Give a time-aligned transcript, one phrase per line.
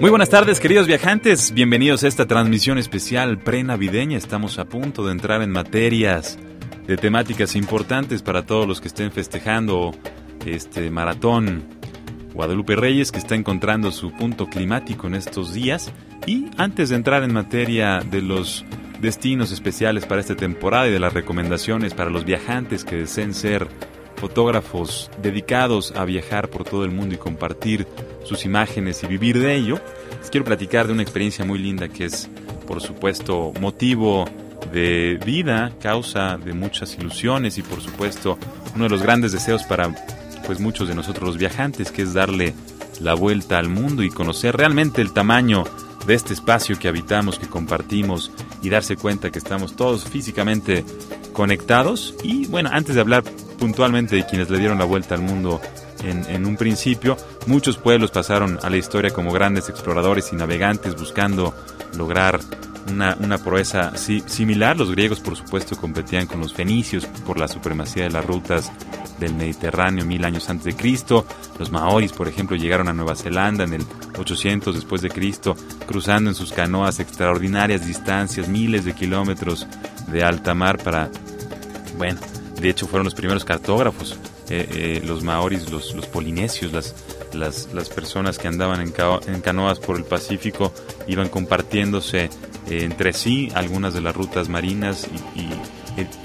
[0.00, 1.52] Muy buenas tardes, queridos viajantes.
[1.52, 4.16] Bienvenidos a esta transmisión especial pre-navideña.
[4.16, 6.38] Estamos a punto de entrar en materias
[6.86, 9.90] de temáticas importantes para todos los que estén festejando
[10.46, 11.64] este maratón.
[12.32, 15.92] Guadalupe Reyes, que está encontrando su punto climático en estos días.
[16.26, 18.64] Y antes de entrar en materia de los
[19.02, 23.68] destinos especiales para esta temporada y de las recomendaciones para los viajantes que deseen ser
[24.20, 27.86] fotógrafos dedicados a viajar por todo el mundo y compartir
[28.24, 29.80] sus imágenes y vivir de ello,
[30.20, 32.28] les quiero platicar de una experiencia muy linda que es,
[32.66, 34.26] por supuesto, motivo
[34.72, 38.38] de vida, causa de muchas ilusiones y, por supuesto,
[38.74, 39.92] uno de los grandes deseos para
[40.46, 42.54] pues muchos de nosotros los viajantes, que es darle
[43.00, 45.64] la vuelta al mundo y conocer realmente el tamaño
[46.06, 48.30] de este espacio que habitamos, que compartimos
[48.62, 50.84] y darse cuenta que estamos todos físicamente
[51.32, 52.14] conectados.
[52.22, 53.24] Y bueno, antes de hablar
[53.60, 55.60] puntualmente quienes le dieron la vuelta al mundo
[56.02, 61.54] en, un principio, muchos pueblos pasaron a la historia como grandes exploradores y navegantes buscando
[61.94, 62.40] lograr
[62.88, 64.78] una, una proeza similar.
[64.78, 68.72] Los griegos, por supuesto, competían con los fenicios por la supremacía de las rutas
[69.18, 71.26] del Mediterráneo mil años antes de Cristo.
[71.58, 73.84] Los maoris, por ejemplo, llegaron a Nueva Zelanda en el
[74.18, 75.54] 800 después de Cristo,
[75.86, 79.66] cruzando en sus canoas extraordinarias distancias, miles de kilómetros
[80.10, 81.10] de alta mar para,
[81.98, 82.18] bueno,
[82.60, 84.16] de hecho fueron los primeros cartógrafos,
[84.48, 86.94] eh, eh, los maoris, los, polinesios, las,
[87.32, 88.92] las, las, personas que andaban en,
[89.26, 90.72] en, canoas por el Pacífico
[91.06, 92.30] iban compartiéndose eh,
[92.68, 95.48] entre sí algunas de las rutas marinas y,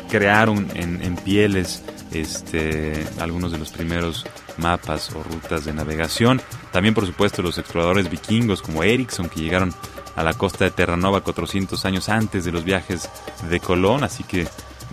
[0.09, 4.25] crearon en, en, pieles este, algunos de los primeros
[4.57, 6.41] mapas o rutas de navegación.
[6.71, 9.73] También, por supuesto, los exploradores vikingos como Ericsson que llegaron
[10.15, 13.09] a la costa de Terranova 400 años antes de los viajes
[13.49, 14.47] de Colón, así que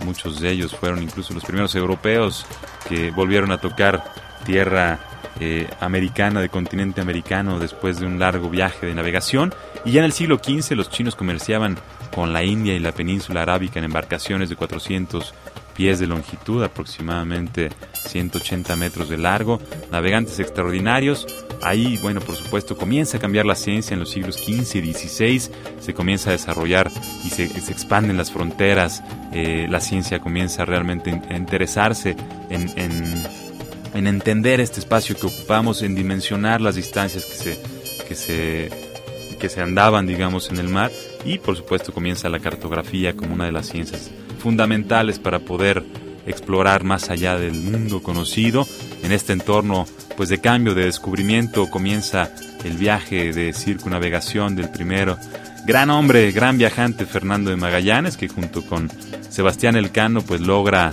[0.05, 2.45] Muchos de ellos fueron incluso los primeros europeos
[2.87, 4.03] que volvieron a tocar
[4.45, 4.99] tierra
[5.39, 9.53] eh, americana, de continente americano, después de un largo viaje de navegación.
[9.85, 11.77] Y ya en el siglo XV los chinos comerciaban
[12.13, 15.33] con la India y la península arábica en embarcaciones de 400
[15.75, 19.59] pies de longitud, aproximadamente 180 metros de largo,
[19.91, 21.25] navegantes extraordinarios.
[21.61, 25.51] Ahí, bueno, por supuesto, comienza a cambiar la ciencia en los siglos XV y XVI,
[25.79, 26.91] se comienza a desarrollar
[27.23, 29.03] y se, expanden las fronteras,
[29.33, 32.15] eh, la ciencia comienza realmente a interesarse
[32.49, 38.69] en, en, entender este espacio que ocupamos, en dimensionar las distancias que se,
[39.39, 40.91] que se, andaban, digamos, en el mar
[41.25, 45.83] y, por supuesto, comienza la cartografía como una de las ciencias fundamentales para poder
[46.25, 48.67] explorar más allá del mundo conocido.
[49.03, 52.29] En este entorno pues de cambio, de descubrimiento, comienza
[52.63, 55.17] el viaje de circunavegación del primero
[55.65, 58.89] gran hombre, gran viajante Fernando de Magallanes, que junto con
[59.33, 60.91] Sebastián Elcano pues logra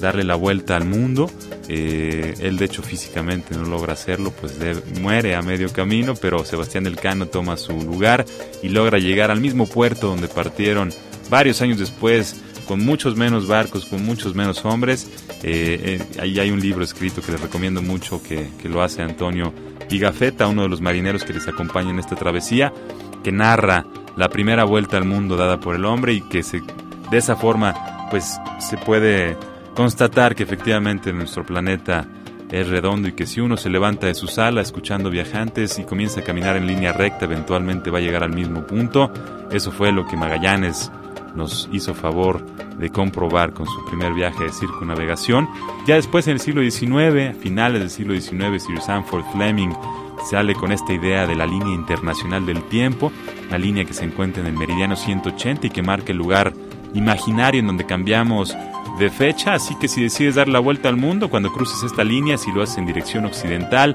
[0.00, 1.30] darle la vuelta al mundo.
[1.68, 4.58] Eh, él de hecho físicamente no logra hacerlo, pues
[4.98, 8.24] muere a medio camino, pero Sebastián Elcano toma su lugar
[8.62, 10.90] y logra llegar al mismo puerto donde partieron
[11.28, 15.10] varios años después con muchos menos barcos, con muchos menos hombres.
[15.42, 19.52] Eh, eh, ahí hay un libro escrito que les recomiendo mucho que, lo hace Antonio
[19.90, 22.72] Pigafetta, uno de los marineros que les acompaña en esta travesía,
[23.22, 23.84] que narra
[24.16, 26.62] la primera vuelta al mundo dada por el hombre y que se,
[27.12, 27.74] de esa forma
[28.10, 29.36] pues se puede
[29.74, 32.06] constatar que efectivamente nuestro planeta
[32.50, 36.20] es redondo y que si uno se levanta de su sala escuchando viajantes y comienza
[36.20, 39.12] a caminar en línea recta, eventualmente va a llegar al mismo punto.
[39.50, 40.90] Eso fue lo que Magallanes
[41.34, 42.44] nos hizo favor
[42.78, 45.48] de comprobar con su primer viaje de circunnavegación.
[45.86, 49.72] Ya después en el siglo XIX, finales del siglo XIX, Sir Sanford Fleming
[50.30, 53.12] sale con esta idea de la línea internacional del tiempo,
[53.48, 56.52] una línea que se encuentra en el meridiano 180 y que marca el lugar
[56.94, 58.56] imaginario en donde cambiamos
[58.98, 62.38] de fecha, así que si decides dar la vuelta al mundo cuando cruces esta línea,
[62.38, 63.94] si lo haces en dirección occidental,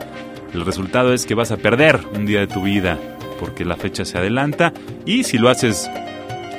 [0.53, 2.97] el resultado es que vas a perder un día de tu vida
[3.39, 4.73] porque la fecha se adelanta.
[5.05, 5.89] Y si lo haces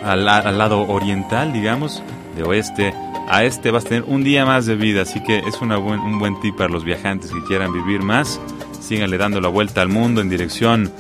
[0.05, 2.03] al, lado oriental, digamos,
[2.37, 2.95] de oeste
[3.31, 6.19] a este vas a tener un día más de vida, así que es una un
[6.19, 8.41] buen tip para los viajantes que quieran vivir más.
[8.81, 10.91] Síganle dando la vuelta al mundo en dirección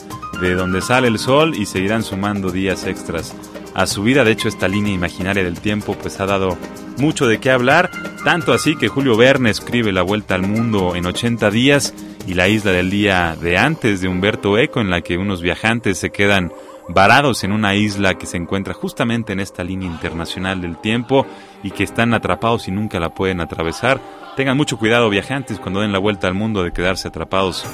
[0.40, 3.34] de donde sale el sol y seguirán sumando días extras
[3.78, 4.24] a su vida.
[4.24, 6.58] De hecho, esta línea imaginaria del tiempo pues ha dado
[6.98, 7.90] mucho de qué hablar,
[8.24, 11.94] tanto así que Julio Verne escribe La Vuelta al Mundo en 80 días
[12.26, 15.96] y La Isla del Día de antes de Humberto Eco, en la que unos viajantes
[15.96, 16.52] se quedan
[16.88, 21.24] varados en una isla que se encuentra justamente en esta línea internacional del tiempo
[21.62, 24.00] y que están atrapados y nunca la pueden atravesar.
[24.34, 27.64] Tengan mucho cuidado viajantes cuando den la vuelta al mundo de quedarse atrapados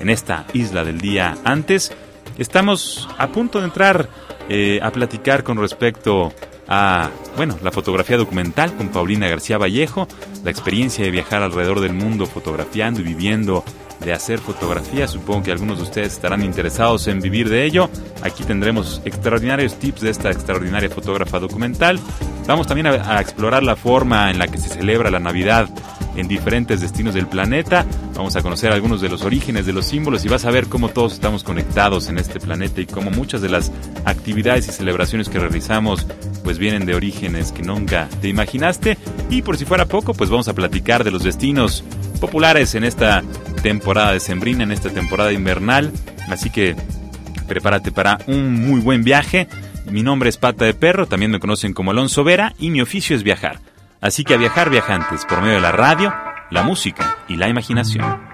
[0.00, 1.96] en esta isla del día antes.
[2.36, 4.10] Estamos a punto de entrar
[4.48, 6.32] eh, a platicar con respecto
[6.68, 10.08] a, bueno, la fotografía documental con Paulina García Vallejo,
[10.44, 13.64] la experiencia de viajar alrededor del mundo fotografiando y viviendo
[14.00, 15.08] de hacer fotografía.
[15.08, 17.88] Supongo que algunos de ustedes estarán interesados en vivir de ello.
[18.22, 21.98] Aquí tendremos extraordinarios tips de esta extraordinaria fotógrafa documental.
[22.46, 25.68] Vamos también a, a explorar la forma en la que se celebra la Navidad
[26.16, 27.86] en diferentes destinos del planeta.
[28.14, 30.88] Vamos a conocer algunos de los orígenes de los símbolos y vas a ver cómo
[30.88, 33.72] todos estamos conectados en este planeta y cómo muchas de las
[34.04, 36.06] actividades y celebraciones que realizamos
[36.42, 38.96] pues vienen de orígenes que nunca te imaginaste.
[39.30, 41.84] Y por si fuera poco, pues vamos a platicar de los destinos
[42.20, 43.22] populares en esta
[43.62, 45.92] temporada de sembrina, en esta temporada invernal.
[46.28, 46.76] Así que
[47.46, 49.48] prepárate para un muy buen viaje.
[49.90, 53.14] Mi nombre es Pata de Perro, también me conocen como Alonso Vera y mi oficio
[53.14, 53.60] es viajar.
[54.06, 56.14] Así que a viajar viajantes por medio de la radio,
[56.50, 58.25] la música y la imaginación.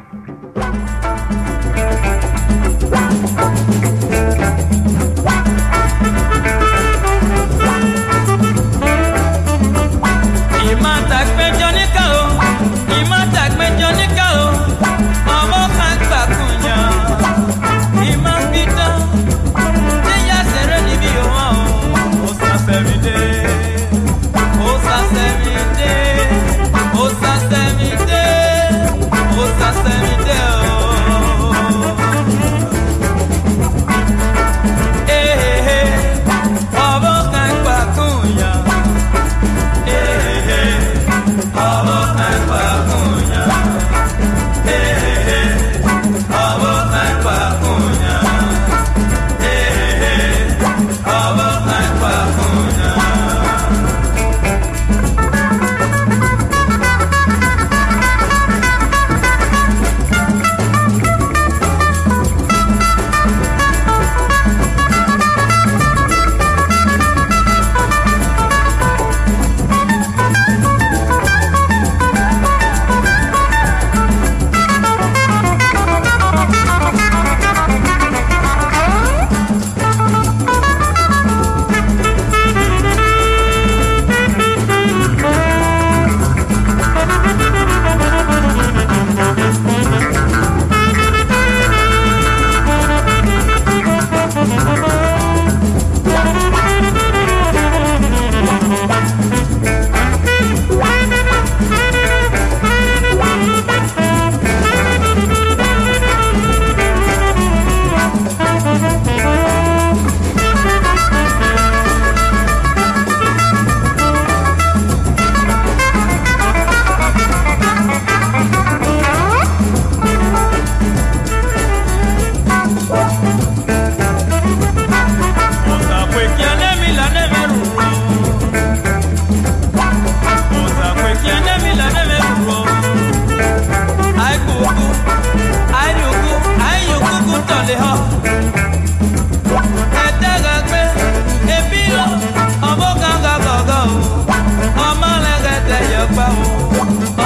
[146.13, 146.49] ẹgbà o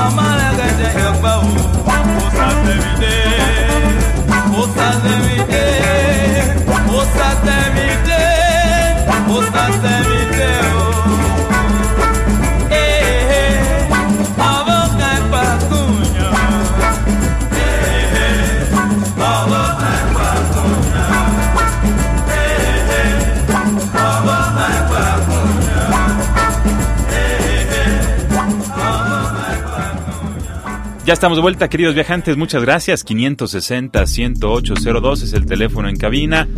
[0.03, 1.51] ọmọ alágbẹ̀dẹ ẹgbà o
[2.17, 2.47] kò sá.
[31.07, 32.37] Ya estamos de vuelta, queridos viajantes.
[32.37, 33.07] Muchas gracias.
[33.07, 36.49] 560-10802 es el teléfono en cabina.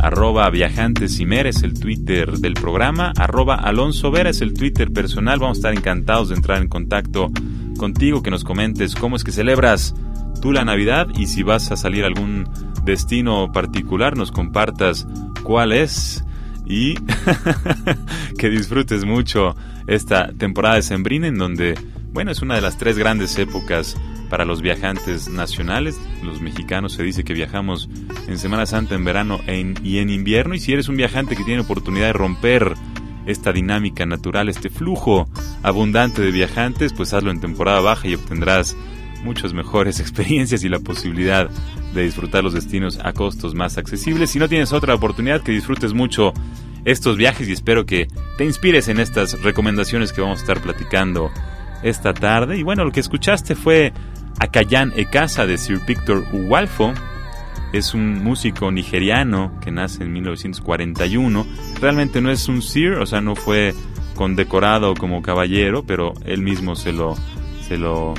[0.00, 3.12] Arroba Viajantes es el Twitter del programa.
[3.16, 5.40] Arroba Alonso Vera es el Twitter personal.
[5.40, 7.32] Vamos a estar encantados de entrar en contacto
[7.78, 9.96] contigo, que nos comentes cómo es que celebras
[10.40, 12.48] tú la Navidad y si vas a salir a algún
[12.84, 15.08] destino particular, nos compartas
[15.42, 16.24] cuál es
[16.64, 16.94] y
[18.38, 19.56] que disfrutes mucho
[19.88, 21.74] esta temporada de Sembrina en donde
[22.16, 23.94] bueno, es una de las tres grandes épocas
[24.30, 26.00] para los viajantes nacionales.
[26.22, 27.90] Los mexicanos se dice que viajamos
[28.26, 30.54] en Semana Santa, en verano y en invierno.
[30.54, 32.72] Y si eres un viajante que tiene oportunidad de romper
[33.26, 35.28] esta dinámica natural, este flujo
[35.62, 38.74] abundante de viajantes, pues hazlo en temporada baja y obtendrás
[39.22, 41.50] muchas mejores experiencias y la posibilidad
[41.92, 44.30] de disfrutar los destinos a costos más accesibles.
[44.30, 46.32] Si no tienes otra oportunidad, que disfrutes mucho
[46.86, 48.08] estos viajes y espero que
[48.38, 51.30] te inspires en estas recomendaciones que vamos a estar platicando
[51.82, 52.58] esta tarde.
[52.58, 53.92] Y bueno, lo que escuchaste fue
[54.38, 56.92] Akayan Ekasa de Sir Victor Uwalfo.
[57.72, 61.46] Es un músico nigeriano que nace en 1941.
[61.80, 63.74] Realmente no es un Sir, o sea, no fue
[64.14, 67.16] condecorado como caballero, pero él mismo se lo,
[67.66, 68.14] se lo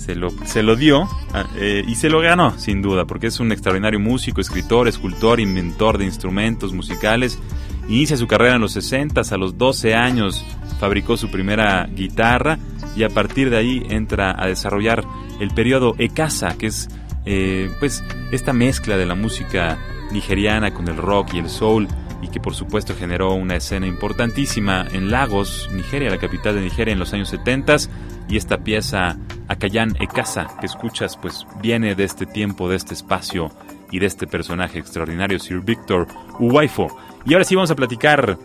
[0.00, 3.38] se lo, se lo dio ah, eh, y se lo ganó, sin duda, porque es
[3.38, 7.38] un extraordinario músico, escritor, escultor, inventor de instrumentos musicales.
[7.86, 10.44] Inicia su carrera en los 60, a los 12 años
[10.80, 12.58] fabricó su primera guitarra
[12.96, 15.04] y a partir de ahí entra a desarrollar
[15.38, 16.88] el periodo Ekasa, que es
[17.26, 19.78] eh, pues esta mezcla de la música
[20.10, 21.86] nigeriana con el rock y el soul
[22.22, 26.92] y que por supuesto generó una escena importantísima en Lagos, Nigeria, la capital de Nigeria
[26.92, 27.76] en los años 70
[28.30, 29.18] y esta pieza
[29.48, 33.52] Akayan Ekasa que escuchas pues viene de este tiempo, de este espacio
[33.90, 36.06] y de este personaje extraordinario Sir Victor
[36.38, 36.88] Uwaifo.
[37.26, 38.38] Y ahora sí vamos a platicar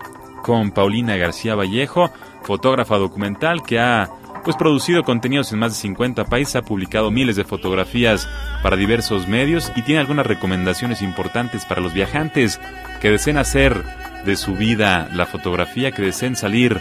[0.46, 2.12] con Paulina García Vallejo,
[2.44, 4.12] fotógrafa documental que ha
[4.44, 8.30] pues producido contenidos en más de 50 países, ha publicado miles de fotografías
[8.62, 12.60] para diversos medios y tiene algunas recomendaciones importantes para los viajantes
[13.02, 13.84] que deseen hacer
[14.24, 16.80] de su vida la fotografía, que deseen salir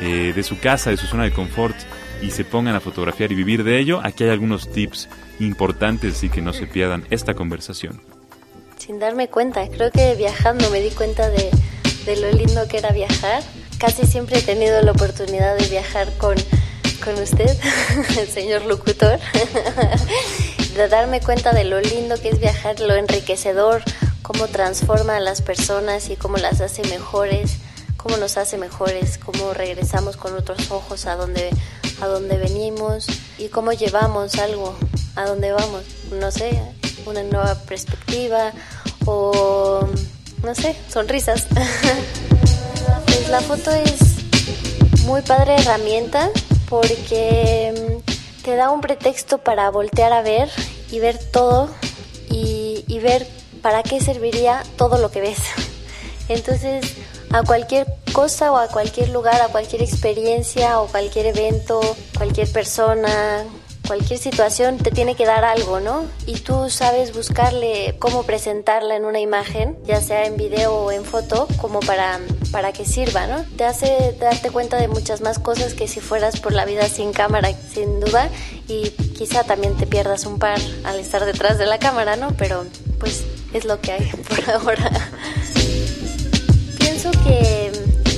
[0.00, 1.76] eh, de su casa, de su zona de confort
[2.22, 4.00] y se pongan a fotografiar y vivir de ello.
[4.02, 8.00] Aquí hay algunos tips importantes, así que no se pierdan esta conversación.
[8.78, 11.50] Sin darme cuenta, creo que viajando me di cuenta de,
[12.04, 13.42] de lo lindo que era viajar.
[13.78, 16.36] Casi siempre he tenido la oportunidad de viajar con
[17.02, 17.58] con usted,
[18.32, 19.18] señor locutor,
[20.76, 23.82] de darme cuenta de lo lindo que es viajar, lo enriquecedor,
[24.22, 27.56] cómo transforma a las personas y cómo las hace mejores,
[27.96, 31.50] cómo nos hace mejores, cómo regresamos con otros ojos a donde,
[32.00, 33.06] a donde venimos
[33.38, 34.76] y cómo llevamos algo
[35.16, 35.82] a donde vamos,
[36.12, 36.60] no sé,
[37.04, 38.52] una nueva perspectiva
[39.04, 39.86] o,
[40.42, 41.46] no sé, sonrisas.
[43.06, 46.30] pues la foto es muy padre herramienta
[46.68, 50.50] porque mm, te da un pretexto para voltear a ver
[50.90, 51.70] y ver todo
[52.30, 53.26] y, y ver
[53.62, 55.38] para qué serviría todo lo que ves.
[56.28, 56.94] Entonces,
[57.32, 61.80] a cualquier cosa o a cualquier lugar, a cualquier experiencia o cualquier evento,
[62.16, 63.44] cualquier persona,
[63.86, 66.04] cualquier situación te tiene que dar algo, ¿no?
[66.26, 71.04] Y tú sabes buscarle cómo presentarla en una imagen, ya sea en video o en
[71.04, 72.20] foto, como para,
[72.50, 73.44] para que sirva, ¿no?
[73.56, 77.12] Te hace darte cuenta de muchas más cosas que si fueras por la vida sin
[77.12, 78.28] cámara, sin duda,
[78.68, 82.34] y quizá también te pierdas un par al estar detrás de la cámara, ¿no?
[82.36, 82.64] Pero
[82.98, 84.90] pues es lo que hay por ahora.
[86.78, 87.72] Pienso que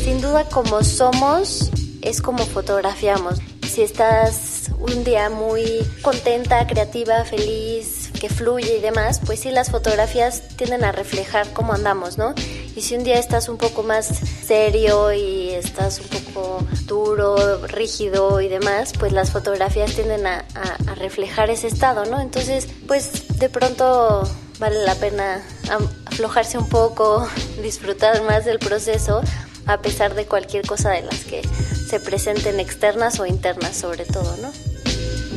[0.05, 1.71] sin duda como somos
[2.03, 3.39] es como fotografiamos.
[3.75, 9.73] Si estás un día muy contenta, creativa, feliz, que fluye y demás, pues sí las
[9.73, 12.37] fotografías tienden a reflejar cómo andamos, ¿no?
[12.77, 18.41] Y si un día estás un poco más serio y estás un poco duro, rígido
[18.41, 20.45] y demás, pues las fotografías tienden a,
[20.95, 22.21] reflejar ese estado, ¿no?
[22.21, 24.23] Entonces, pues de pronto
[24.61, 25.45] vale la pena
[26.07, 27.29] aflojarse un poco,
[27.61, 29.21] disfrutar más del proceso,
[29.67, 31.43] a pesar de cualquier cosa de las que
[31.95, 34.51] se presenten externas o internas sobre todo, ¿no?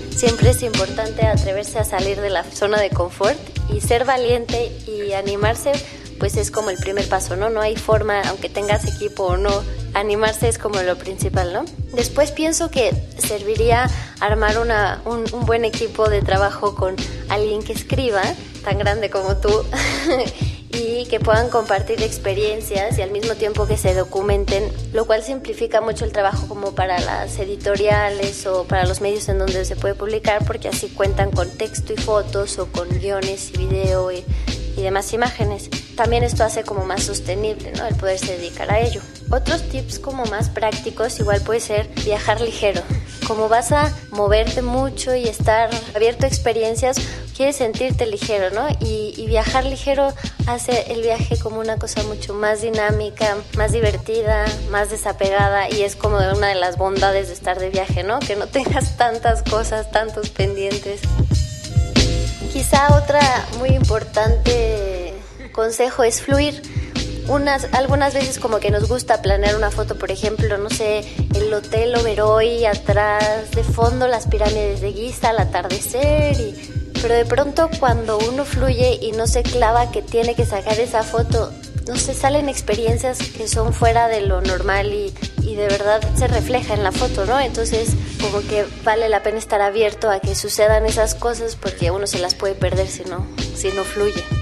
[0.10, 3.38] Siempre es importante atreverse a salir de la zona de confort
[3.72, 5.72] y ser valiente y animarse,
[6.18, 7.52] pues es como el primer paso, ¿no?
[7.52, 9.52] No hay forma, aunque tengas equipo o no,
[9.94, 11.64] animarse es como lo principal, ¿no?
[11.94, 13.88] Después pienso que serviría
[14.20, 16.96] armar una, un, un buen equipo de trabajo con
[17.30, 18.24] alguien que escriba,
[18.64, 19.52] tan grande como tú.
[20.70, 25.82] y que puedan compartir experiencias y al mismo tiempo que se documenten, lo cual simplifica
[25.82, 29.96] mucho el trabajo como para las editoriales o para los medios en donde se puede
[29.96, 34.24] publicar porque así cuentan con texto y fotos o con guiones y video y,
[34.76, 35.70] demás imágenes.
[35.98, 37.88] También esto hace como más sostenible ¿no?
[37.88, 39.02] el poderse dedicar a ello.
[39.32, 42.84] Otros tips como más prácticos igual puede ser viajar ligero.
[43.26, 46.98] Como vas a moverte mucho y estar abierto a experiencias,
[47.36, 48.70] quieres sentirte ligero, ¿no?
[48.80, 50.14] Y, y, viajar ligero
[50.46, 55.96] hace el viaje como una cosa mucho más dinámica, más divertida, más desapegada y es
[55.96, 58.20] como una de las bondades de estar de viaje, ¿no?
[58.20, 61.02] Que no tengas tantas cosas, tantos pendientes.
[62.54, 63.20] Quizá otra
[63.60, 64.77] muy importante
[65.58, 66.62] consejo es fluir
[67.28, 71.52] unas, algunas veces como que nos gusta planear una foto, por ejemplo, no sé, el
[71.52, 77.72] Hotel Oberoi, atrás de fondo las pirámides de Giza al atardecer, y, pero de pronto
[77.80, 81.52] cuando uno fluye y no se clava que tiene que sacar esa foto
[81.88, 86.28] no sé, salen experiencias que son fuera de lo normal y, y de verdad se
[86.28, 87.40] refleja en la foto, ¿no?
[87.40, 92.06] Entonces, como que vale la pena estar abierto a que sucedan esas cosas porque uno
[92.06, 94.37] se las puede perder si no, si no fluye.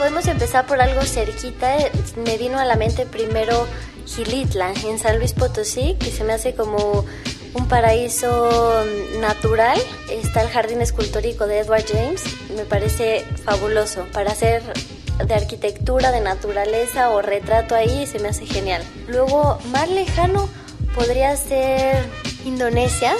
[0.00, 1.76] Podemos empezar por algo cerquita.
[2.24, 3.66] Me vino a la mente primero
[4.06, 7.04] Gilitla, en San Luis Potosí, que se me hace como
[7.52, 8.82] un paraíso
[9.20, 9.78] natural.
[10.10, 12.22] Está el jardín escultórico de Edward James.
[12.56, 14.62] Me parece fabuloso para hacer
[15.22, 18.82] de arquitectura, de naturaleza o retrato ahí, se me hace genial.
[19.06, 20.48] Luego, más lejano
[20.94, 22.06] podría ser
[22.46, 23.12] Indonesia,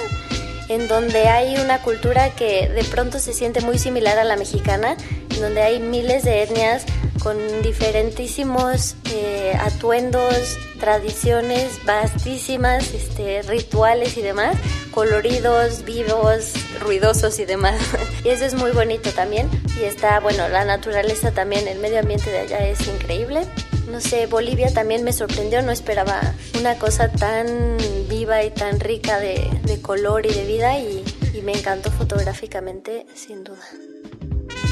[0.67, 4.97] en donde hay una cultura que de pronto se siente muy similar a la mexicana,
[5.39, 6.85] donde hay miles de etnias
[7.21, 14.57] con diferentísimos eh, atuendos, tradiciones vastísimas, este, rituales y demás,
[14.91, 17.79] coloridos, vivos, ruidosos y demás.
[18.23, 19.49] y eso es muy bonito también.
[19.79, 23.41] Y está, bueno, la naturaleza también, el medio ambiente de allá es increíble.
[23.91, 27.77] No sé, Bolivia también me sorprendió, no esperaba una cosa tan
[28.09, 29.49] viva y tan rica de,
[29.81, 31.03] color y de vida y
[31.43, 33.65] me encantó fotográficamente, sin duda.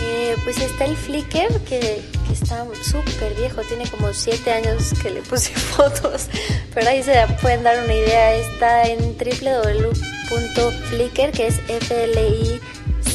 [0.02, 5.22] Eh, pues está el Flickr, que, está súper viejo, tiene como 7 años que le
[5.22, 6.28] puse fotos,
[6.74, 8.36] pero ahí se pueden dar una idea.
[8.36, 11.60] Está en www.flickr, que es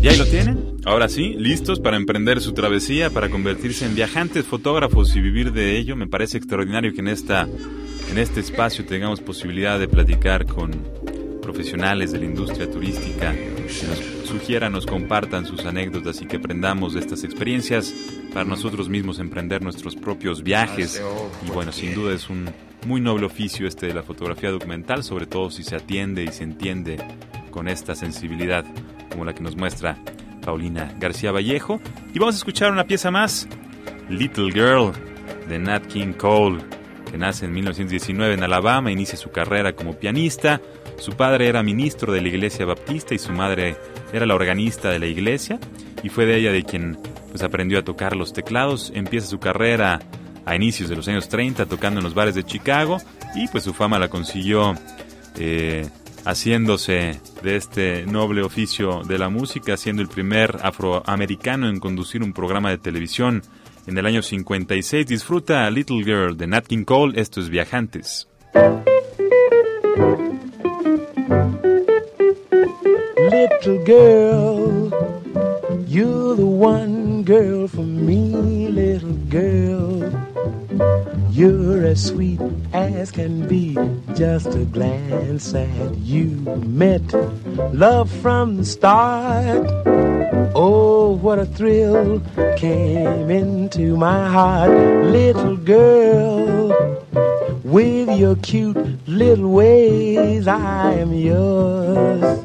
[0.00, 0.78] ¿Y ahí lo tienen?
[0.86, 5.78] Ahora sí, listos para emprender su travesía, para convertirse en viajantes, fotógrafos y vivir de
[5.78, 5.94] ello.
[5.94, 7.46] Me parece extraordinario que en, esta,
[8.10, 10.72] en este espacio tengamos posibilidad de platicar con
[11.40, 13.34] profesionales de la industria turística
[14.38, 17.94] sugieran, nos compartan sus anécdotas y que aprendamos de estas experiencias
[18.32, 21.00] para nosotros mismos emprender nuestros propios viajes.
[21.46, 22.50] Y bueno, sin duda es un
[22.84, 26.42] muy noble oficio este de la fotografía documental, sobre todo si se atiende y se
[26.42, 26.98] entiende
[27.52, 28.64] con esta sensibilidad
[29.08, 29.98] como la que nos muestra
[30.44, 31.80] Paulina García Vallejo.
[32.12, 33.46] Y vamos a escuchar una pieza más,
[34.08, 34.90] Little Girl,
[35.48, 36.60] de Nat King Cole,
[37.08, 40.60] que nace en 1919 en Alabama, inicia su carrera como pianista
[40.98, 43.76] su padre era ministro de la iglesia baptista y su madre
[44.12, 45.58] era la organista de la iglesia
[46.02, 46.98] y fue de ella de quien
[47.30, 48.92] pues, aprendió a tocar los teclados.
[48.94, 50.00] Empieza su carrera
[50.44, 52.98] a inicios de los años 30 tocando en los bares de Chicago
[53.34, 54.74] y pues su fama la consiguió
[55.36, 55.88] eh,
[56.24, 62.32] haciéndose de este noble oficio de la música, siendo el primer afroamericano en conducir un
[62.32, 63.42] programa de televisión
[63.86, 65.06] en el año 56.
[65.06, 68.28] Disfruta Little Girl de Nat King Cole, esto es Viajantes.
[73.34, 74.90] Little girl,
[75.88, 79.90] you're the one girl for me, little girl.
[81.32, 82.40] You're as sweet
[82.72, 83.74] as can be,
[84.14, 86.28] just a glance at you
[86.64, 87.02] met
[87.74, 89.66] love from the start.
[90.54, 92.22] Oh, what a thrill
[92.56, 96.68] came into my heart, little girl.
[97.64, 102.44] With your cute little ways, I am yours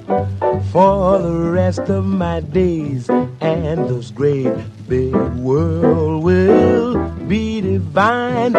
[0.72, 3.10] for the rest of my days.
[3.42, 4.54] And this great
[4.88, 8.54] big world will be divine.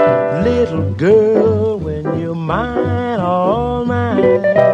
[0.44, 4.69] Little girl, when you're mine, all mine.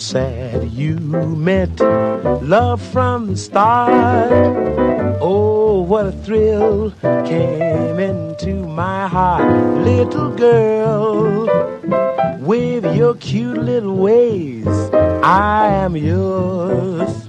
[0.00, 1.78] At you meant
[2.42, 4.32] love from the start.
[5.20, 9.46] Oh, what a thrill came into my heart,
[9.84, 11.48] little girl.
[12.40, 14.66] with your cute little ways.
[15.22, 17.28] I am yours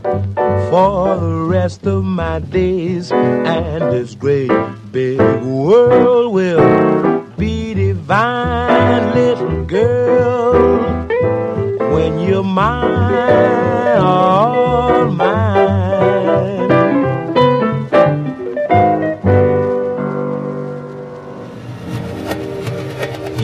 [0.71, 4.51] for the rest of my days, and this great
[4.91, 6.50] big world will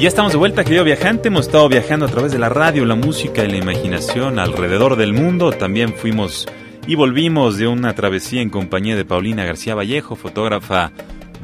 [0.08, 1.28] ya estamos de vuelta, querido viajante.
[1.28, 5.12] Hemos estado viajando a través de la radio, la música y la imaginación alrededor del
[5.12, 5.52] mundo.
[5.52, 6.48] También fuimos
[6.88, 10.94] y volvimos de una travesía en compañía de Paulina García Vallejo, fotógrafa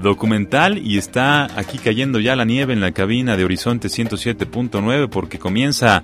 [0.02, 0.78] documental.
[0.78, 6.04] Y está aquí cayendo ya la nieve en la cabina de Horizonte 107.9 porque comienza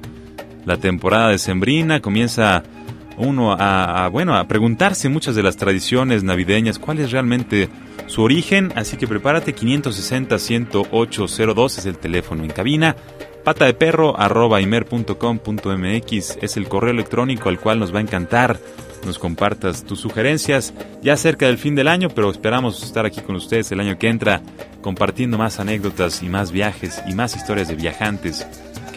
[0.65, 2.63] la temporada de Sembrina, comienza
[3.17, 7.69] uno a, bueno, a preguntarse muchas de las tradiciones navideñas, cuál es realmente
[8.07, 12.95] su origen, así que prepárate 560-10802 es el teléfono en cabina,
[13.43, 18.59] pata de perro arroba imer.com.mx es el correo electrónico al cual nos va a encantar
[19.05, 23.35] nos compartas tus sugerencias ya cerca del fin del año, pero esperamos estar aquí con
[23.35, 24.41] ustedes el año que entra
[24.81, 28.45] compartiendo más anécdotas y más viajes y más historias de viajantes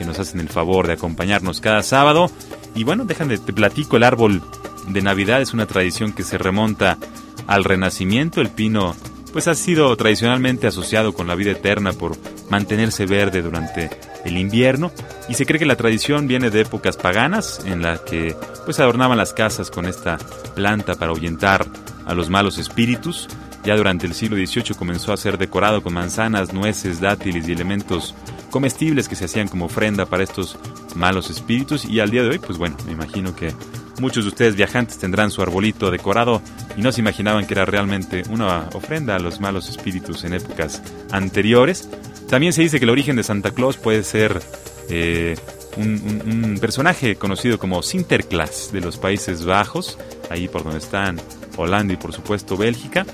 [0.03, 2.29] que nos hacen el favor de acompañarnos cada sábado.
[2.75, 4.43] Y bueno, déjame, te platico, el árbol
[4.88, 6.99] de Navidad es una tradición que se remonta
[7.47, 8.41] al Renacimiento.
[8.41, 8.97] El pino
[9.33, 12.17] pues ha sido tradicionalmente asociado con la vida eterna por
[12.51, 13.91] mantenerse verde durante
[14.25, 14.91] el invierno
[15.29, 19.17] y se cree que la tradición viene de épocas paganas en la que pues adornaban
[19.17, 20.19] las casas con esta
[20.57, 21.65] planta para ahuyentar
[22.07, 23.29] a los malos espíritus.
[23.65, 28.17] Ya durante el siglo XVIII comenzó a ser decorado con manzanas, nueces, dátiles y elementos
[28.53, 30.57] comestibles que se hacían como ofrenda para estos
[30.95, 33.53] malos espíritus y al día de hoy pues bueno, me imagino que
[34.01, 36.43] Muchos de ustedes viajantes tendrán su arbolito decorado
[36.77, 40.83] y no se imaginaban que era realmente una ofrenda a los malos espíritus en épocas
[41.11, 41.88] anteriores.
[42.29, 44.41] También se dice que el origen de Santa Claus puede ser
[44.88, 45.37] eh,
[45.77, 49.99] un, un, un, personaje conocido como Sinterklaas de los Países Bajos,
[50.31, 51.21] ahí por donde están
[51.57, 53.05] Holanda y por supuesto Bélgica.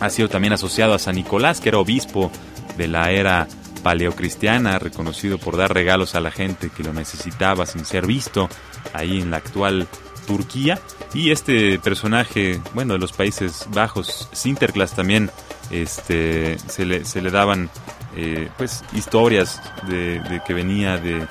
[0.00, 2.30] Ha sido también asociado a San Nicolás, que era obispo
[2.76, 3.48] de la era
[3.82, 8.48] paleocristiana, reconocido por dar regalos a la gente que lo necesitaba sin ser visto,
[8.92, 9.88] ahí en la actual
[10.26, 10.78] Turquía.
[11.12, 15.30] Y este personaje, bueno, de los Países Bajos, Sinterklaas también,
[15.70, 17.70] este, se le, se le daban
[18.16, 21.26] eh, pues historias de, que venía de,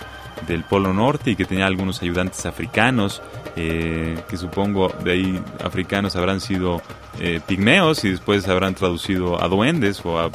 [0.48, 3.22] del Polo Norte y que tenía algunos ayudantes africanos,
[3.56, 6.82] eh, que supongo de ahí africanos habrán sido
[7.20, 10.30] eh, pigmeos y después habrán traducido a duendes o a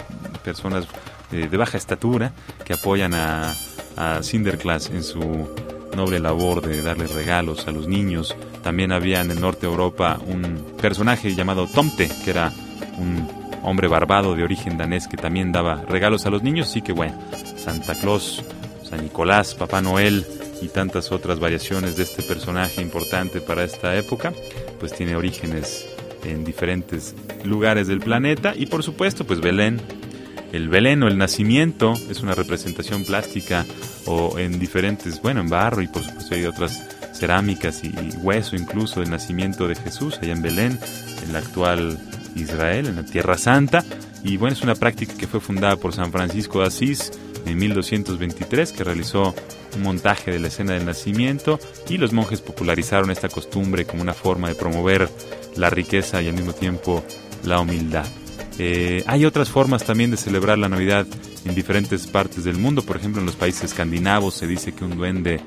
[0.44, 0.86] personas
[1.32, 2.32] eh, de baja estatura
[2.64, 3.54] que apoyan a,
[3.96, 5.48] a Sinterklaas en su
[5.94, 8.36] noble labor de darle regalos a los niños.
[8.62, 12.52] También había en el norte de Europa un personaje llamado Tomte, que era
[12.98, 13.28] un
[13.62, 16.68] hombre barbado de origen danés que también daba regalos a los niños.
[16.68, 17.18] Así que bueno,
[17.56, 18.44] Santa Claus,
[18.82, 20.26] San Nicolás, Papá Noel
[20.60, 24.32] y tantas otras variaciones de este personaje importante para esta época,
[24.78, 25.86] pues tiene orígenes
[26.24, 29.80] en diferentes lugares del planeta y por supuesto pues Belén
[30.54, 33.66] el Belén o el nacimiento es una representación plástica
[34.06, 36.80] o en diferentes, bueno, en barro y por supuesto hay otras
[37.12, 40.78] cerámicas y, hueso incluso del nacimiento de Jesús allá en Belén,
[41.24, 41.98] en la actual
[42.36, 43.84] Israel, en la Tierra Santa.
[44.22, 47.10] Y bueno, es una práctica que fue fundada por San Francisco de Asís
[47.46, 49.34] en 1223, que realizó
[49.74, 54.14] un montaje de la escena del nacimiento y los monjes popularizaron esta costumbre como una
[54.14, 55.08] forma de promover
[55.56, 57.04] la riqueza y al mismo tiempo
[57.44, 58.06] la humildad.
[58.58, 61.06] Eh, hay otras formas también de celebrar la Navidad
[61.44, 62.82] en diferentes partes del mundo.
[62.82, 65.40] Por ejemplo, en los países escandinavos se dice que un duende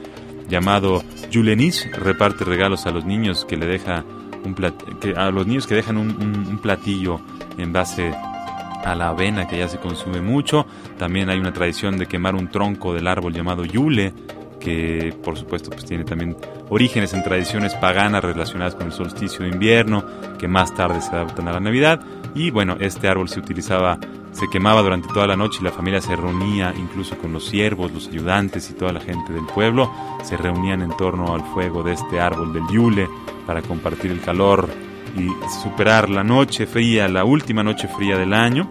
[0.49, 4.03] llamado Julenis reparte regalos a los niños que le deja
[4.43, 4.55] un
[5.01, 7.19] que, a los niños que dejan un, platillo
[7.57, 10.65] en base a la avena que ya se consume mucho.
[10.97, 14.13] También hay una tradición de quemar un tronco del árbol llamado Yule
[14.59, 16.35] que por supuesto pues tiene también
[16.69, 20.03] orígenes en tradiciones paganas relacionadas con el solsticio de invierno,
[20.37, 22.01] que más tarde se adaptan a la Navidad.
[22.35, 23.99] Y bueno, este árbol se utilizaba,
[24.31, 27.91] se quemaba durante toda la noche y la familia se reunía incluso con los siervos,
[27.91, 29.91] los ayudantes y toda la gente del pueblo,
[30.23, 33.07] se reunían en torno al fuego de este árbol del Yule
[33.45, 34.69] para compartir el calor
[35.17, 35.29] y
[35.63, 38.69] superar la noche fría, la última noche fría del año.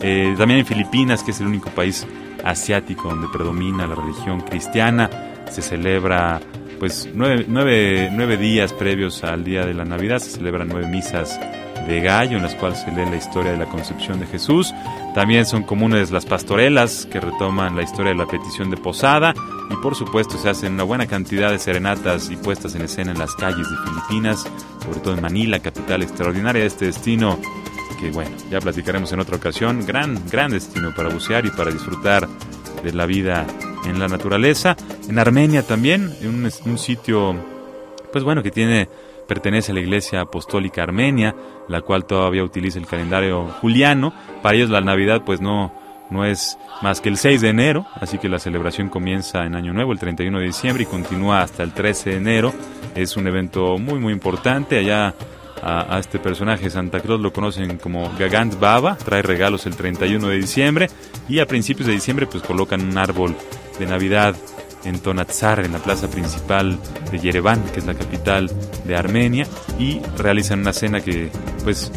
[0.00, 2.06] Eh, también en Filipinas, que es el único país
[2.44, 5.10] asiático donde predomina la religión cristiana,
[5.50, 6.40] se celebra
[6.78, 11.40] pues nueve, nueve, nueve, días previos al día de la Navidad, se celebran nueve misas
[11.86, 14.74] de gallo en las cuales se lee la historia de la concepción de Jesús.
[15.14, 19.34] También son comunes las pastorelas que retoman la historia de la petición de posada
[19.70, 23.18] y por supuesto se hacen una buena cantidad de serenatas y puestas en escena en
[23.18, 24.46] las calles de Filipinas,
[24.84, 27.38] sobre todo en Manila, capital extraordinaria de este destino
[27.98, 29.84] que bueno, ya platicaremos en otra ocasión.
[29.86, 32.28] Gran, gran destino para bucear y para disfrutar
[32.82, 33.46] de la vida
[33.84, 34.76] en la naturaleza.
[35.08, 37.34] En Armenia también, en un, un sitio,
[38.12, 38.88] pues bueno, que tiene
[39.26, 41.34] pertenece a la Iglesia Apostólica Armenia,
[41.68, 44.12] la cual todavía utiliza el calendario juliano.
[44.42, 45.72] Para ellos la Navidad pues no,
[46.10, 49.72] no es más que el 6 de enero, así que la celebración comienza en Año
[49.72, 52.54] Nuevo, el 31 de diciembre, y continúa hasta el 13 de enero.
[52.94, 54.78] Es un evento muy, muy importante.
[54.78, 55.14] Allá
[55.62, 60.36] a, este personaje, Santa Claus, lo conocen como Gagant Baba, trae regalos el 31 de
[60.36, 60.90] diciembre,
[61.28, 63.34] y a principios de diciembre pues colocan un árbol
[63.78, 64.36] de Navidad
[64.86, 66.78] en Tonatzar, en la plaza principal
[67.10, 68.50] de Yerevan, que es la capital
[68.84, 69.46] de Armenia,
[69.78, 71.30] y realizan una cena que
[71.64, 71.90] pues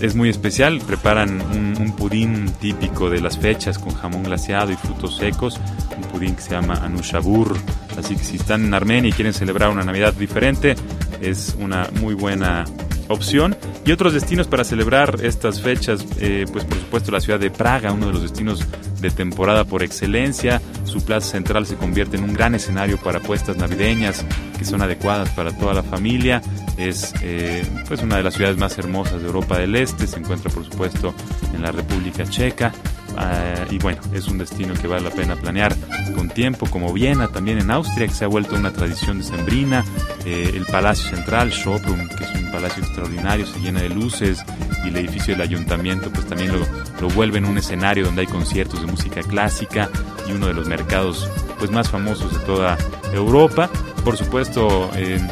[0.00, 0.80] es muy especial.
[0.86, 5.60] Preparan un, pudín típico de las fechas con jamón glaseado y frutos secos,
[5.96, 7.56] un pudín que se llama Anushabur.
[7.96, 10.74] Así que si están en Armenia y quieren celebrar una Navidad diferente,
[11.20, 12.64] es una muy buena
[13.08, 13.56] opción.
[13.84, 17.92] Y otros destinos para celebrar estas fechas, eh, pues por supuesto la ciudad de Praga,
[17.92, 18.66] uno de los destinos
[19.00, 20.62] de temporada por excelencia.
[20.84, 24.24] Su plaza central se convierte en un gran escenario para puestas navideñas
[24.58, 26.40] que son adecuadas para toda la familia.
[26.76, 30.06] Es eh, pues una de las ciudades más hermosas de Europa del Este.
[30.06, 31.14] Se encuentra por supuesto
[31.54, 32.72] en la República Checa.
[33.16, 35.74] Ah, y bueno, es un destino que vale la pena planear
[36.14, 39.84] con tiempo, como Viena, también en Austria, que se ha vuelto una tradición decembrina.
[40.24, 44.44] Eh, el Palacio Central, Schoprum, que es un palacio extraordinario, se llena de luces
[44.84, 46.66] y el edificio del ayuntamiento pues también lo,
[47.00, 49.88] lo vuelve en un escenario donde hay conciertos de música clásica
[50.28, 52.76] y uno de los mercados pues más famosos de toda
[53.12, 53.70] Europa.
[54.04, 55.28] Por supuesto, en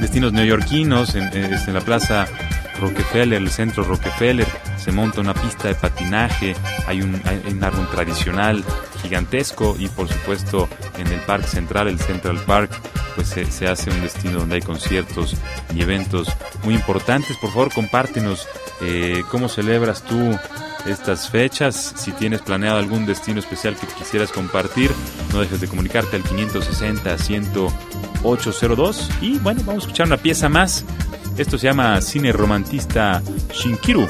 [0.00, 2.26] destinos neoyorquinos, en, en la plaza
[2.80, 4.46] Rockefeller, el centro Rockefeller,
[4.84, 6.54] se monta una pista de patinaje,
[6.86, 8.62] hay un, hay árbol tradicional
[9.00, 10.68] gigantesco y por supuesto
[10.98, 12.70] en el Parque Central, el Central Park,
[13.14, 15.36] pues se, se, hace un destino donde hay conciertos
[15.74, 16.28] y eventos
[16.64, 17.38] muy importantes.
[17.38, 18.46] Por favor, compártenos
[18.82, 20.38] eh, cómo celebras tú
[20.84, 21.94] estas fechas.
[21.96, 24.90] Si tienes planeado algún destino especial que quisieras compartir,
[25.32, 29.10] no dejes de comunicarte al 560 10802.
[29.22, 30.84] Y bueno, vamos a escuchar una pieza más.
[31.38, 34.06] Esto se llama Cine Romantista Shinkiru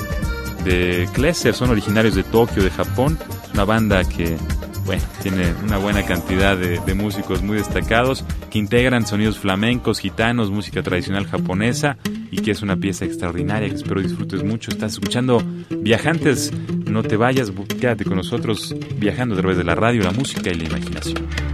[0.64, 3.18] de Klesser, son originarios de Tokio, de Japón,
[3.52, 4.36] una banda que,
[4.84, 10.50] bueno, tiene una buena cantidad de, de, músicos muy destacados que integran sonidos flamencos, gitanos,
[10.50, 11.98] música tradicional japonesa
[12.30, 14.70] y que es una pieza extraordinaria que espero disfrutes mucho.
[14.70, 16.52] Estás escuchando Viajantes,
[16.86, 20.54] no te vayas, quédate con nosotros viajando a través de la radio, la música y
[20.54, 21.53] la imaginación.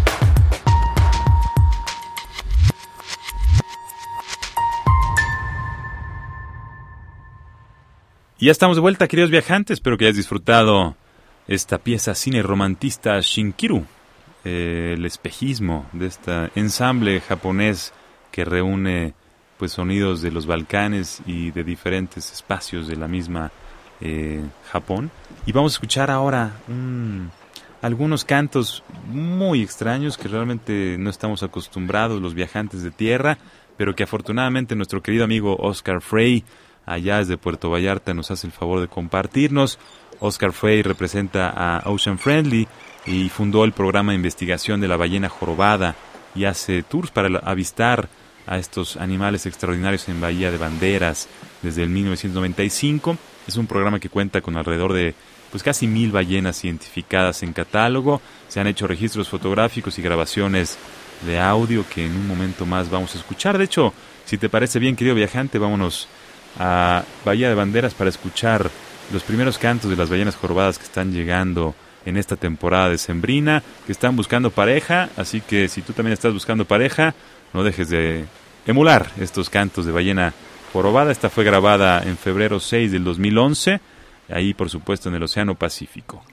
[8.41, 9.75] Y ya estamos de vuelta, queridos viajantes.
[9.75, 10.95] Espero que hayas disfrutado
[11.47, 13.85] esta pieza cine romantista Shinkiru,
[14.43, 17.93] eh, el espejismo de este ensamble japonés
[18.31, 19.13] que reúne
[19.59, 23.51] pues sonidos de los Balcanes y de diferentes espacios de la misma
[23.99, 25.11] eh, Japón.
[25.45, 26.51] Y vamos a escuchar ahora
[27.83, 33.37] algunos cantos muy extraños que realmente no estamos acostumbrados los viajantes de tierra,
[33.77, 36.43] pero que afortunadamente nuestro querido amigo Oscar Frey
[36.85, 39.79] allá desde Puerto Vallarta nos hace el favor de compartirnos.
[40.19, 42.67] Oscar Frey representa a Ocean Friendly
[43.05, 45.95] y fundó el programa de investigación de la ballena jorobada
[46.35, 48.07] y hace tours para avistar
[48.47, 51.27] a estos animales extraordinarios en Bahía de Banderas
[51.61, 53.17] desde el 1995.
[53.47, 55.15] Es un programa que cuenta con alrededor de
[55.51, 58.21] pues casi mil ballenas identificadas en catálogo.
[58.47, 60.77] Se han hecho registros fotográficos y grabaciones
[61.25, 63.57] de audio que en un momento más vamos a escuchar.
[63.57, 63.93] De hecho,
[64.25, 66.07] si te parece bien, querido viajante, vámonos
[66.59, 68.69] a Bahía de Banderas para escuchar
[69.11, 73.61] los primeros cantos de las ballenas jorobadas que están llegando en esta temporada de Sembrina,
[73.85, 77.13] que están buscando pareja, así que si tú también estás buscando pareja,
[77.53, 78.25] no dejes de
[78.65, 80.33] emular estos cantos de ballena
[80.73, 81.11] jorobada.
[81.11, 83.79] Esta fue grabada en febrero 6 del 2011,
[84.29, 86.23] ahí por supuesto en el Océano Pacífico.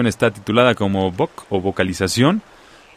[0.00, 2.42] Está titulada como VOC o vocalización.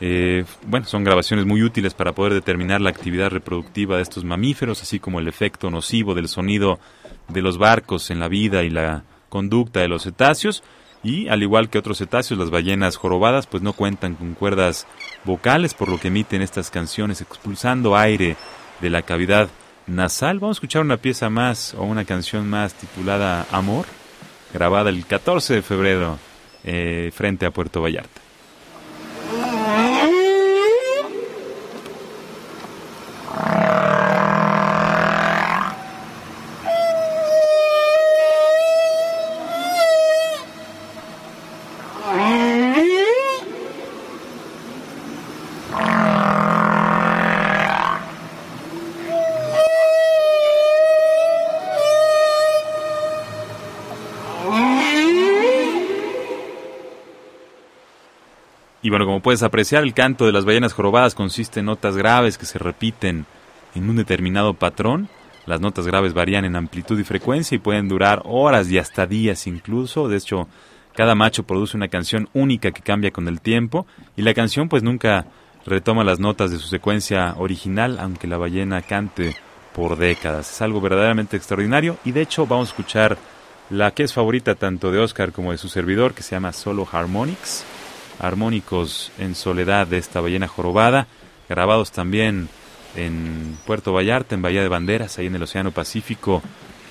[0.01, 4.81] Eh, bueno, son grabaciones muy útiles para poder determinar la actividad reproductiva de estos mamíferos,
[4.81, 6.79] así como el efecto nocivo del sonido
[7.27, 10.63] de los barcos en la vida y la conducta de los cetáceos.
[11.03, 14.87] Y al igual que otros cetáceos, las ballenas jorobadas pues no cuentan con cuerdas
[15.23, 18.37] vocales, por lo que emiten estas canciones expulsando aire
[18.81, 19.49] de la cavidad
[19.85, 20.39] nasal.
[20.39, 23.85] Vamos a escuchar una pieza más o una canción más titulada Amor,
[24.53, 26.17] grabada el 14 de febrero
[26.65, 28.24] eh, frente a Puerto Vallarta.
[58.95, 62.45] Bueno, como puedes apreciar, el canto de las ballenas jorobadas consiste en notas graves que
[62.45, 63.25] se repiten
[63.75, 65.09] en un determinado patrón.
[65.45, 69.47] Las notas graves varían en amplitud y frecuencia y pueden durar horas y hasta días
[69.47, 70.07] incluso.
[70.07, 70.47] De hecho,
[70.93, 73.85] cada macho produce una canción única que cambia con el tiempo
[74.15, 75.25] y la canción pues nunca
[75.65, 79.35] retoma las notas de su secuencia original, aunque la ballena cante
[79.73, 80.49] por décadas.
[80.49, 83.17] Es algo verdaderamente extraordinario y de hecho vamos a escuchar
[83.69, 86.87] la que es favorita tanto de Oscar como de su servidor, que se llama Solo
[86.89, 87.65] Harmonics
[88.19, 91.07] armónicos en soledad de esta ballena jorobada,
[91.49, 92.49] grabados también
[92.95, 96.41] en Puerto Vallarta, en Bahía de Banderas, ahí en el Océano Pacífico,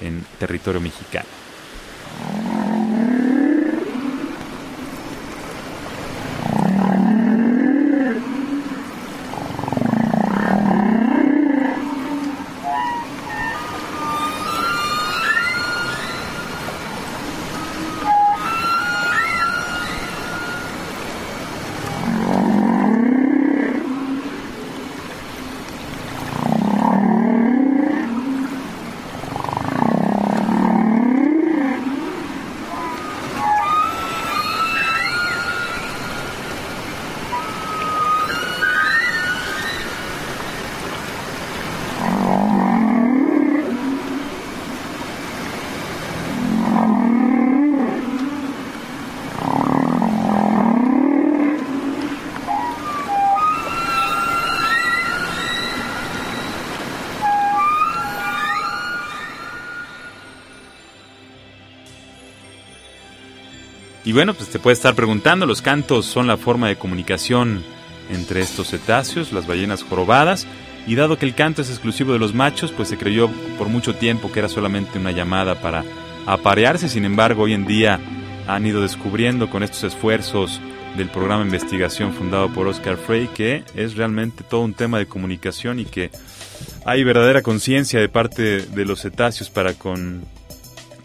[0.01, 1.44] en territorio mexicano.
[64.15, 67.65] Bueno, pues te puedes estar preguntando, los cantos son la forma de comunicación
[68.11, 70.47] entre estos cetáceos, las ballenas jorobadas,
[70.87, 73.95] y dado que el canto es exclusivo de los machos, pues se creyó por mucho
[73.95, 75.85] tiempo que era solamente una llamada para
[76.27, 77.99] aparearse, sin embargo hoy en día
[78.47, 80.61] han ido descubriendo con estos esfuerzos
[80.97, 85.07] del programa de investigación fundado por Oscar Frey que es realmente todo un tema de
[85.07, 86.11] comunicación y que
[86.85, 90.23] hay verdadera conciencia de parte de los cetáceos para con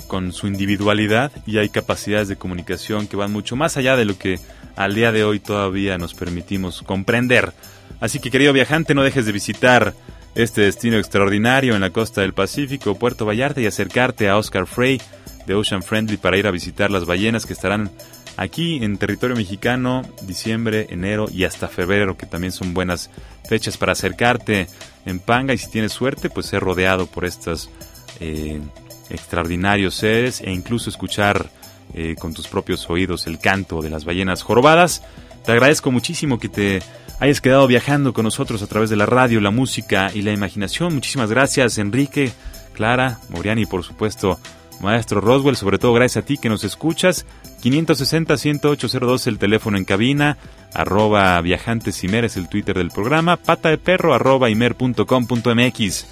[0.10, 4.18] con su individualidad y hay capacidades de comunicación que van mucho más allá de lo
[4.18, 4.39] que
[4.76, 7.53] al día de hoy todavía nos permitimos comprender.
[8.01, 9.93] Así que querido viajante, no dejes de visitar
[10.36, 14.99] este destino extraordinario en la costa del Pacífico, Puerto Vallarta, y acercarte a Oscar Frey
[15.45, 17.91] de Ocean Friendly para ir a visitar las ballenas que estarán
[18.36, 23.10] aquí en territorio mexicano, diciembre, enero y hasta febrero, que también son buenas
[23.47, 24.68] fechas para acercarte
[25.05, 27.70] en Panga y si tienes suerte, pues ser rodeado por estas
[28.20, 28.60] eh,
[29.10, 31.49] extraordinarios seres e incluso escuchar
[31.93, 35.03] eh, con tus propios oídos el canto de las ballenas jorobadas.
[35.45, 36.82] Te agradezco muchísimo que te
[37.20, 40.93] hayas quedado viajando con nosotros a través de la radio, la música y la imaginación.
[40.93, 42.32] Muchísimas gracias Enrique,
[42.74, 44.39] Clara, Moriani y por supuesto
[44.82, 47.26] Maestro Roswell, sobre todo gracias a ti que nos escuchas.
[47.64, 50.38] 560-10802 el teléfono en cabina,
[50.74, 56.05] arroba viajantesimer es el Twitter del programa, pata de perro arroba imer.com.mx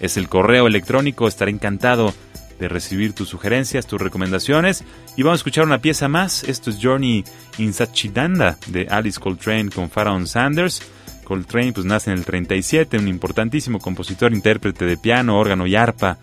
[0.00, 2.12] es el correo electrónico, estaré encantado
[2.58, 4.84] de recibir tus sugerencias, tus recomendaciones.
[5.16, 6.44] Y vamos a escuchar una pieza más.
[6.44, 7.24] Esto es Journey
[7.58, 10.82] in Sachidanda de Alice Coltrane con Pharaoh Sanders.
[11.24, 16.18] Coltrane pues nace en el 37, un importantísimo compositor, intérprete de piano, órgano y arpa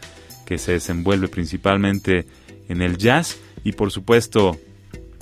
[0.46, 2.28] que se desenvuelve principalmente
[2.70, 4.60] en el jazz y por supuesto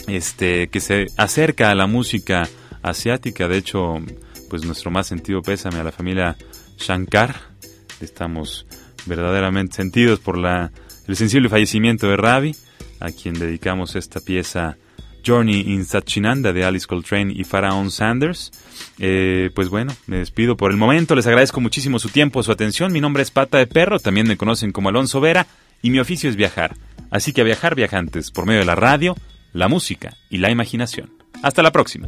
[0.08, 2.48] este que se acerca a la música
[2.82, 3.48] asiática.
[3.48, 3.98] De hecho,
[4.50, 6.36] pues nuestro más sentido pésame a la familia
[6.78, 7.36] Shankar.
[8.02, 8.66] Estamos
[9.06, 10.72] verdaderamente sentidos por la
[11.10, 12.56] el sensible fallecimiento de Ravi,
[13.00, 14.78] a quien dedicamos esta pieza
[15.26, 18.52] Journey in Satchinanda de Alice Coltrane y Pharaoh Sanders.
[19.00, 21.16] Eh, pues bueno, me despido por el momento.
[21.16, 22.94] Les agradezco muchísimo su tiempo, su atención.
[22.94, 25.48] Mi nombre es Pata de Perro, también me conocen como Alonso Vera,
[25.82, 26.76] y mi oficio es viajar.
[27.10, 29.16] Así que a viajar viajantes por medio de la radio,
[29.52, 31.12] la música y la imaginación.
[31.42, 32.08] Hasta la próxima.